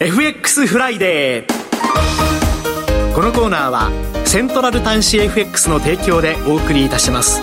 [0.00, 3.90] FX フライデーこのコーナーは
[4.24, 7.40] セントラル短資 FX の提供でお送りいたします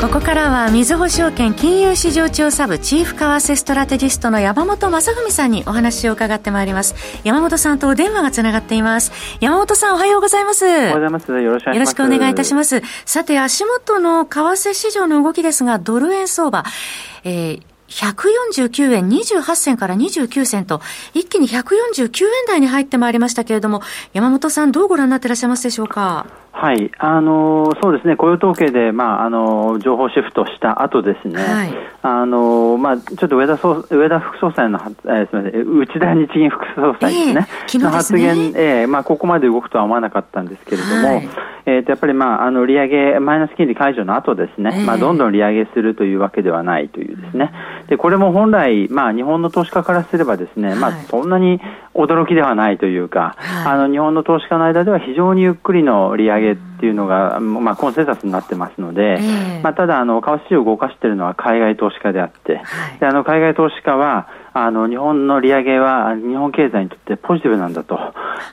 [0.00, 6.94] ここからは、みずほ証券金融市場調査部チーフ為替ストラテジストの山本雅文さんにお話を伺ってまいります。
[7.24, 9.12] 山本さんとお電話がつながっています。
[9.40, 10.64] 山本さん、おはようございます。
[10.64, 11.30] おはようございます。
[11.30, 11.76] よろしくお願いします。
[11.76, 12.82] よろしくお願いいたします。
[13.04, 16.64] さて、足元の為替市場の動きですが、ドル円相場、
[17.24, 20.80] えー、149円28銭から29銭と、
[21.14, 26.26] 一気に149円台に入ってまいりましたけれども、山本さん、どうご覧になっていらっしゃいますでしょうか？
[26.60, 31.72] はい、あのそうですね、雇用統計で、まあ、あの情報シフトした後ですね、はい、
[32.02, 41.28] あのまあ、ちょっと上田総上田副総裁の、えー、すみません、内田日銀副総裁ですね、えー、の発言、えーまあ、ここまで動くとは思わなかったんですけれども、はい、
[41.66, 47.52] えー、とやっぱり、まあ、あの利上げ、マイナス金利解除の後ですね、えー、まあ、どんどん利上げするというわけではないというですね、
[47.88, 51.60] でこれも本来、まあ、日本の投資家からすればですね、まあ、そんなに
[51.94, 67.96] 驚きではないというか、はい、あの日本の投資家の間では非常にゆっくりの利上げ it っていうのが、まあ、コンセンサスになってますので、えー、まあ、ただあの、為替市場を動かしているのは海外投資家であって、はい、であの海外投資家は、あの日本の利上げは日本経済にとってポジティブなんだと、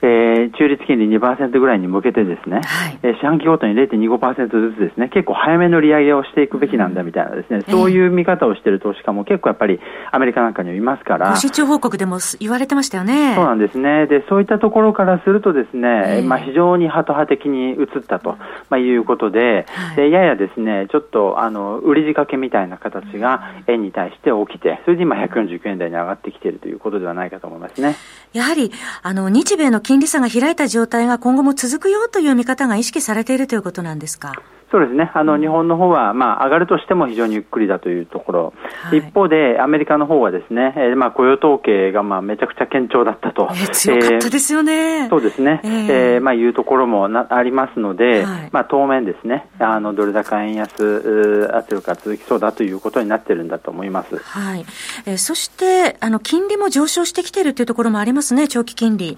[0.02, 9.80] えー、中立金利2%ぐらいに向けてですね、はい、えー、四半期ごとに0.25%ずつですね、結構早めの利上げをしていくべきなんだみたいなですね、うん、そういう見方をしている投資家も結構やっぱり
[10.12, 11.36] アメリカなんかにはいますから。
[11.36, 13.34] 出張報告でも言われてましたよね。
[13.34, 14.06] そうなんですね。
[14.06, 18.36] で、そういったところからするとですね、えー、まあ非常にハト派的に移ったと、
[18.70, 27.96] まあ、いうことで、はい、でややですね、ちょっとあの売り仕掛けみたいな形が円に対して起きて、それで今149円台に上がってきているということではないかと思いますね。
[28.32, 28.70] やはり、
[29.02, 34.32] あの、日米の金利差が開いた状態が今後も続くよという見方が意識されているということなんですか？
[34.68, 54.16] そうですね、あの日本の方はまあ上がるとしても非常にゆっくりだというところ、はい、一方でアメリカの方はですね、えー、まあ雇用統計がまあめちゃくちゃ堅調だったと、えー、強かったですよね、えー、そうですね、えー、えー、まあいうところもなありますので、はい、まあ当面ですね、あのドル高円安圧力が続きそうだということになってるんだと思います。
[54.16, 54.66] はい、
[55.06, 59.16] えー、そしてあの金利も上昇してきているというところもありますね、長期金利。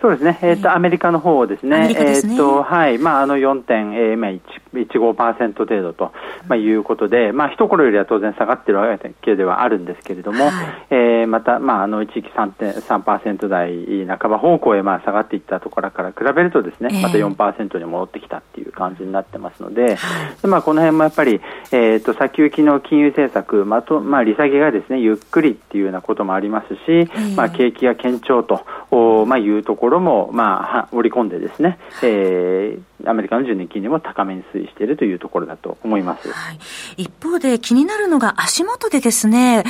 [0.00, 0.62] そうですね、えー。
[0.62, 2.10] と、アメリカの方ですね、すね。
[2.10, 2.98] えーとはい。
[2.98, 6.12] まあ、あの4.15%程度と、
[6.48, 10.52] まあ、いうことで、まあ一頃よりは当然下がっているわけではあるんですけれども、はい、
[10.90, 19.96] えー、また、まあ、あの一時期3.3%台半ば方向へまあ下がっていったところから比べると、ですね、また4%に戻ってきたっていう感じになってますので、
[20.42, 21.40] でまあ、この辺もやっぱり、
[21.72, 28.64] えーと、先行きの金融政策、まあとまあ、利下げがですねゆっくりっていうようなこともありますし、まあ、景気が堅調と、
[28.96, 39.64] おまあ、いうところも、まあ、織り込んでですね、えー、アメリカの10年金利も高めに推移しているというところだと思います、はい、一方で気になるのが足元でですね、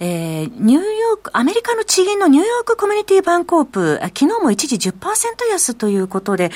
[0.00, 5.14] えー、ニューヨーク、アメリカの地銀のニューヨークコミュニティバンコープ、昨日も一時10%
[5.50, 6.50] 安ということで、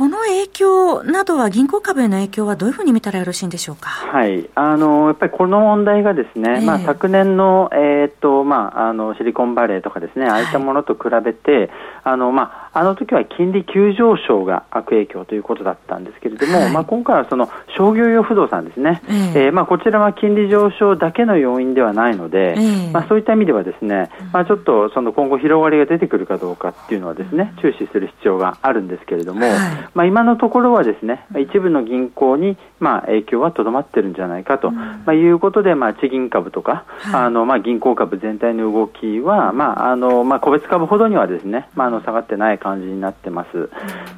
[0.00, 3.90] この影響などは銀行株への影響はどういうふうに見たらよろしいんでしょうか？
[3.90, 11.68] はい、あのやっぱりこの問題がですね、えー、まあ昨年のえー、っとまああのシリコンバレーとかですね、ああいったものと比べて、
[12.10, 29.58] あのまああの時は金利急上昇が悪影響ということだったんですけれども、はい、まあ今回はその商業用不動産ですね、えー、えー、まあこちらは金利上昇だけの要因ではないので、えー、まあそういった意味ではですね、まあちょっとその今後広がりが出てくるかどうかっていうのはですね、注視する必要があるんですけれども、はい、
[29.94, 43.70] まあ今のところろはですね一部の銀行にまあ影響はとどまってるんじゃないかと、まあ、いうことで、まあ、地銀株とか、はい、あのまあ、銀行株全体の動きは、まああのまあ、個別株ほどにはですね、まあ、あの下がってない感じになってます。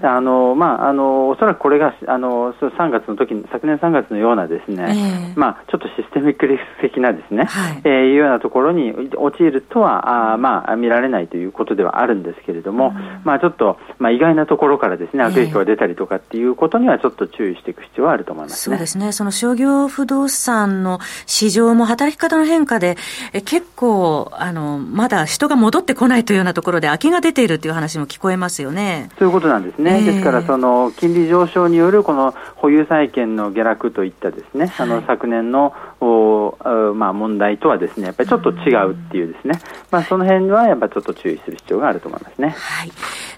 [0.03, 19.13] あのまあ、あのおそらくこれがあの3月の時昨年3月のようなですね、えー、まあ、ちょっとシステミックリスク的なですね、はい、えー、いうようなところに陥るとはあ、まあ、見られないということではあるんですけれども、うん、まあ、ちょっと、まあ、意外なところからですね悪影響が出たりとかっていうことにはちょっと注意していく必要はあると思います、ね、そうですね。
[19.13, 22.97] その商業不動産の市場も働き方の変化で、
[23.33, 29.09] え結構、あの、まだ人が戻ってこないというようなところで空きが出ているという話も聞こえますよね。
[29.19, 30.01] そういうことなんですね。
[30.01, 36.59] えー、ですから、その、金利上昇によるこの保有債権の下落といったですね、はい、あの、昨年の、お
[36.95, 39.61] まあ、問題とはですね、やっぱりちょっと違うっていうですね、
[39.91, 42.49] まあ、その辺はやっぱりちょっと注意する必要があると思いますね。
[42.51, 42.91] はい。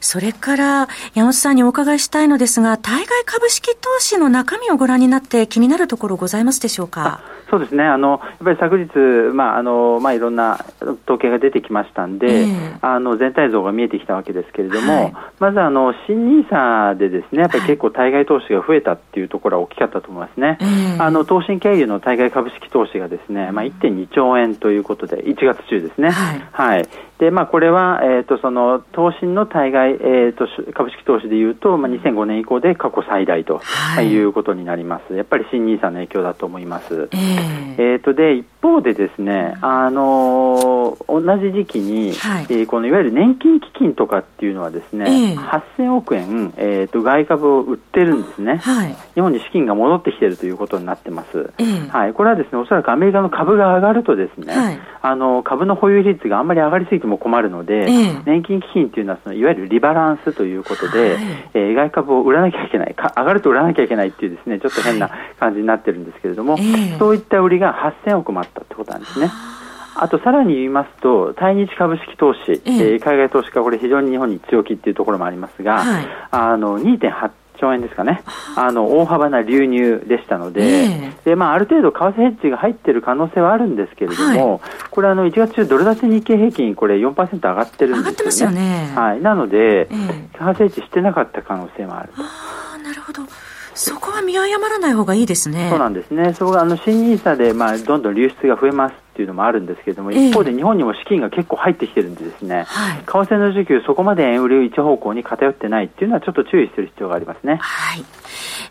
[0.05, 7.23] それから、山本さんにお伺いしたいのですが、対外株式投資の中身をご覧になって気になるところございますでしょうか？
[7.49, 10.65] そそうですね、あのやっぱり昨日、まああのまあ、いろんな
[11.05, 26.11] 統計が出てきましたんで、えー、あの全体像が見えてきたわけですけれども、はい、まずあの新 NISA でですねやっぱり結構、対外投資が増えたっていうところは大きかったと思いますね、えー、あの東進経由の対外株式投資がですね、まあ、1.2兆円ということで、1月中ですね。
[26.11, 26.89] はい、はい
[27.19, 37.09] でまあ、これは、えーと、その東進の対外、えーと、株式投資でいうと、まあ、2005年以降で過去最大と、はい、いうことになります、やっぱり新 NISA の影響だと思います。
[37.13, 57.87] えー、えーとで一方でですね、あのー、同じ時期に、はい、えー、このいわゆる年金基金とかっていうのはですね、えー、8000億円、えーと、外株を売ってるんですね、はい、日本に資金が戻ってきているということになってます、えー、はい、これはですねおそらくアメリカの株が上がるとですね、はい、あの株の保有率があんまり上がりすぎても困るので、
[58.25, 66.57] 年金基金っていうのはそのいわゆるリバランスということで、はい、えー、外株を売らなきゃいけないか、上がると売らなきゃいけないっていうですねちょっと変な感じになってるんですけれども、
[66.99, 67.75] そういった売りが
[68.07, 69.31] 8000億もあったってことなんですね。
[69.97, 78.23] あとさらに言いますと、対日株式投資、えー、海外投資家、これ、非常に日本に強気っていうところもありますが、はい、あの2.8兆円ですかね、
[78.57, 84.61] あの大幅な流入でしたので、えー、でまあ、ある程度、為替ヘッジが入っている可能性はあるんですけれども、はい、
[84.91, 88.83] これあの、1月中、ドル建て日経平均、これ4%上がってるんですよね。
[88.83, 92.09] よねはい、なので、えー、為替ヘッジしてなかった可能性もある。
[92.11, 92.15] と。
[92.23, 93.23] あなるほど。
[93.75, 95.69] そこは見誤らない方がいいですね。
[95.71, 96.33] そうなんですね。
[96.35, 107.59] そこがあの新ニーサでまあどんどん流出が増えますっていうのもあるんですけれども、一方で日本にも資金が結構入ってきてるんでですね、はい、為替の需給、そこまで円売り一方向に偏ってないっていうのはちょっと注意する必要がありますね。
[107.63, 108.05] はい。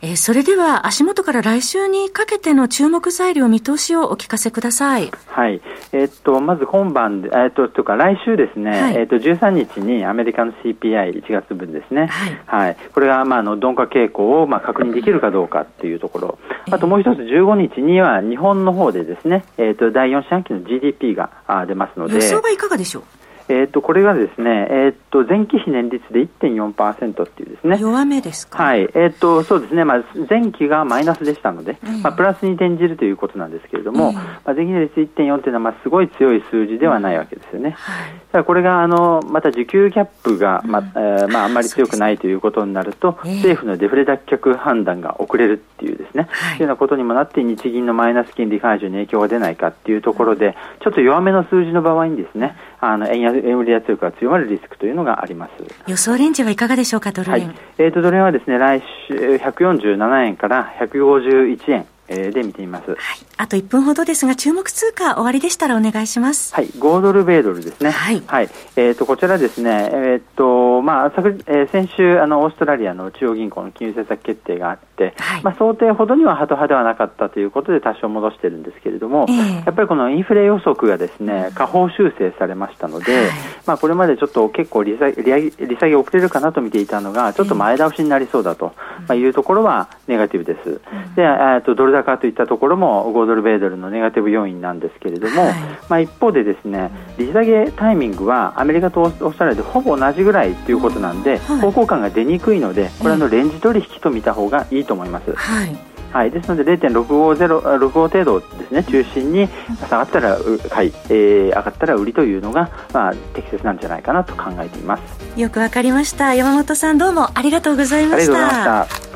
[0.02, 5.10] えー、それでは足元から来週にかけての注目材料見通しをお聞かせください。
[5.28, 5.62] はい。
[5.94, 12.08] えー、っと、まず今晩で、えー、っと、とか来週ですね、はい、えー、っと、13日にアメリカの CPI1 月分ですね。
[12.08, 12.66] はい。
[12.66, 16.40] はい、これが、まあ、あの、鈍化傾向を、まあ、確認できるかどうかっていうところ。
[16.72, 21.30] あともう一つ15日には日本の方でですね、えー、っと、第4四半期の GDP が
[21.68, 22.16] 出ますので。
[22.16, 23.04] 予想はいかがでしょう？
[23.50, 27.78] えーと、これがですね、えーと、前期比年率で1.4%っていうですね。
[27.80, 28.82] 弱めですか、はい。
[28.82, 37.72] えーと、そうですね、まあ、前期がマイナスでしたので、まあ、プラスに転じるということなんですけれども、まあ、前期年率1.4というのはまあすごい強い数字ではないわけですよね。
[37.72, 52.56] はい、だからこれがあのまた需給ギャップが、まあえー、まあ、あんまり強くないということになると、政府のデフレ脱却判断が遅れるっていうですね、はい、というようなことにもなって、日銀のマイナス金利解除に影響が出ないかっていうところで、ちょっと弱めの数字の場合にですね、
[52.92, 55.52] あの円安円売り圧力が強まるリスクというのがあります
[55.88, 57.48] 予想レンジはいかがでしょうか、ドル円。
[57.48, 62.98] はい、えーと、ドル円はですね来週147円から151円えで見てみます、はい、
[63.38, 66.54] あと1分ほどですが、注目通貨、終わりでしたらお願いします。
[66.54, 67.92] はい、5ドル、米ドルですね。
[67.92, 68.22] はい。
[68.26, 83.26] はい、えっ、ー、と、こちらですね、えっ、ー、と、まあ、昨、えー、先週、あの、オーストラリアの中央銀行の金融政策決定があって、はい、まあ、想定ほどにはハト派ではなかったということで多少戻してるんですけれども、えー、やっぱりこのインフレ予測がですね、下方修正されましたので、はい、
[83.66, 88.74] まあ、これまでちょっと結構利下げ、利利下げ遅れるかなと見ていたのが、ちょっと前倒しになりそうだと、
[89.08, 90.82] まあ、いうところはネガティブです。
[91.16, 95.54] で、えっと、ドル高といったところも5ドル米ドルのネガティブ要因なんですけれども、はい、
[95.90, 105.34] まあ、一方でですね利下げタイミングはアメリカとオーストラリアでほぼ同じぐらいということなんで、はい、方向感が出にくいのでこれはのレンジ取引と見た方がいいと思います。
[105.34, 105.76] はい。
[106.12, 108.84] はい、ですので0.650 65程度ですね。
[108.84, 109.50] 中心に
[109.90, 110.38] 下がったら
[110.70, 115.40] 買い、えー、上がったら売りというのが、まあ、適切なんじゃないかなと考えています。
[115.40, 116.36] よくわかりました。
[116.36, 119.13] 山本さんどうもありがとうございました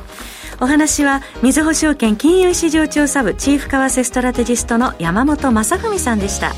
[0.59, 6.53] お話は、みずほ証券金融市場調査部チーフ為替ストラテジストの山本雅文さんでした。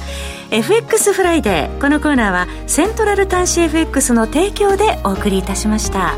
[0.51, 1.81] FX フライデー。
[1.81, 6.15] このコーナーは、セントラル短資 FX の提供でお送りいたしました。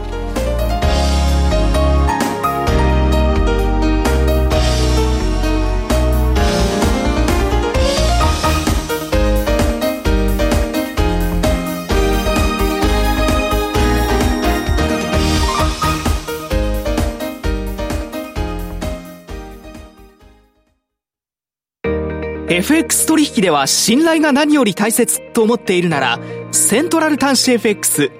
[22.62, 26.20] FX 取引では信頼が何より大切と思っているなら、
[26.51, 28.12] セントラル端子 FX。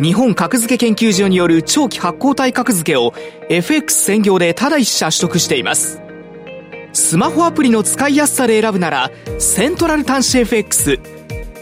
[0.00, 3.12] 日本格付け研究所による長期発行体格付けを
[3.50, 6.00] FX 専業でただ一社取得しています。
[6.94, 10.98] スマホアプリの使いやすさで選ぶなら、セントラル端子 FX。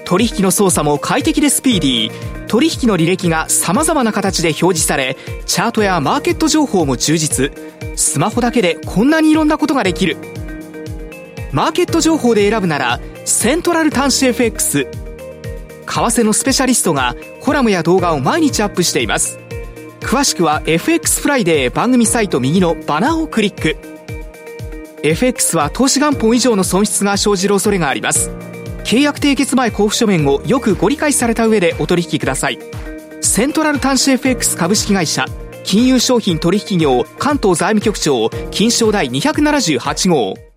[0.05, 2.47] 取引の操作も快適でスピーディー。
[2.47, 5.17] 取引の履歴が様々な形で表示され、
[5.47, 7.51] チャートやマーケット情報も充実。
[7.97, 10.44] スマホだけでこんなにいろんなことができる。
[11.55, 14.79] マーケット情報で選ぶなら、セントラル短資 FX。
[14.81, 14.89] 為
[15.87, 19.39] 替のスペシャリストがコラムや動画を毎日アップしています。
[20.01, 23.77] 詳しくは FX フライデー番組サイト右のバナーをクリック。
[25.05, 28.31] FX は投資元本以上の損失が生じる恐れがあります。
[28.83, 32.59] 契約締結前交付書面をよくご理解された上でお取引ください。
[33.21, 35.27] セントラル端子 FX 株式会社、
[35.63, 40.54] 金融商品取引業関東財務局長、金賞第278号。